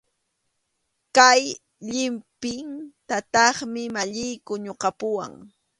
Kay 1.15 1.41
llipintataqmi 1.89 3.81
maqlliyku 3.95 4.53
ñuqapuwan. 4.65 5.33